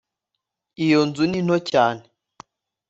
[0.85, 2.03] iyo nzu ni nto cyane